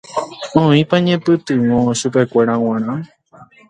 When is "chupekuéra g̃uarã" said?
1.99-2.95